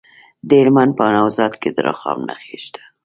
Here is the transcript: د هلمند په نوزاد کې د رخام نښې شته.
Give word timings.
د 0.47 0.49
هلمند 0.61 0.91
په 0.97 1.03
نوزاد 1.15 1.53
کې 1.61 1.69
د 1.75 1.77
رخام 1.89 2.19
نښې 2.27 2.57
شته. 2.65 2.81